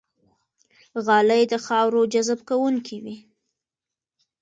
غالۍ 1.05 1.43
د 1.51 1.53
خاورو 1.65 2.01
جذب 2.13 2.39
کوونکې 2.49 2.97
وي. 3.03 3.17